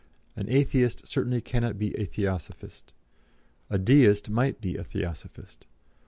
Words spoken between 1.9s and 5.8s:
a Theosophist. A Deist might be a Theosophist.